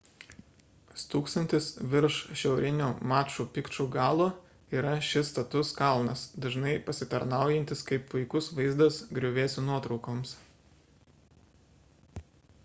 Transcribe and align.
stūksantis 0.99 1.65
virš 1.91 2.15
šiaurinio 2.43 2.87
maču 3.11 3.45
pikču 3.57 3.85
galo 3.97 4.25
yra 4.79 4.95
šis 5.09 5.29
status 5.35 5.73
kalnas 5.83 6.23
dažnai 6.47 6.73
pasitarnaujantis 6.89 7.85
kaip 7.93 8.09
puikus 8.17 8.49
vaizdas 8.61 8.99
griuvėsių 9.21 9.67
nuotraukoms 9.71 10.33